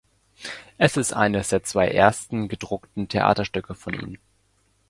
Es 0.79 0.97
ist 0.97 1.13
eines 1.13 1.49
der 1.49 1.61
zwei 1.61 1.87
ersten 1.87 2.47
gedruckten 2.47 3.07
Theaterstücke 3.07 3.75
von 3.75 3.93
ihm. 3.93 4.17